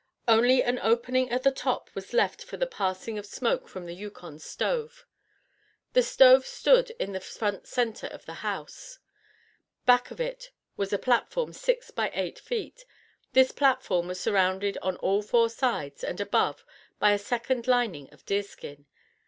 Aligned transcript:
Only 0.27 0.63
an 0.63 0.79
opening 0.81 1.29
at 1.29 1.43
the 1.43 1.51
top 1.51 1.91
was 1.93 2.11
left 2.11 2.43
for 2.43 2.57
the 2.57 2.65
passing 2.65 3.19
of 3.19 3.25
smoke 3.27 3.67
from 3.69 3.85
the 3.85 3.93
Yukon 3.93 4.39
stove. 4.39 5.05
The 5.93 6.01
stove 6.01 6.43
stood 6.43 6.89
in 6.99 7.11
the 7.11 7.19
front 7.19 7.67
center 7.67 8.07
of 8.07 8.25
the 8.25 8.33
house. 8.41 8.97
Back 9.85 10.09
of 10.09 10.19
it 10.19 10.49
was 10.75 10.91
a 10.91 10.97
platform 10.97 11.53
six 11.53 11.91
by 11.91 12.09
eight 12.15 12.39
feet. 12.39 12.83
This 13.33 13.51
platform 13.51 14.07
was 14.07 14.19
surrounded 14.19 14.75
on 14.81 14.97
all 14.97 15.21
four 15.21 15.49
sides 15.51 16.03
and 16.03 16.19
above 16.19 16.65
by 16.97 17.11
a 17.11 17.19
second 17.19 17.67
lining 17.67 18.11
of 18.11 18.25
deerskin. 18.25 18.87